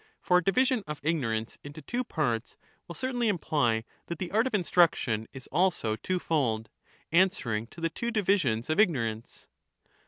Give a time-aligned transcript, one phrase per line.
[0.19, 2.57] For a division of ignorance into two parts ^^JJ*^^"
[2.87, 6.69] will certainly imply that the art of instruction is also two only be ob fold,
[7.11, 9.47] answering to the two divisions of ignorance.